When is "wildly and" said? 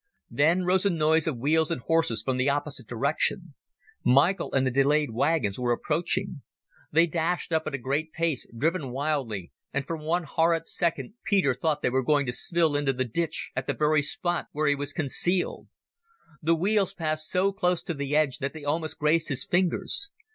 8.89-9.85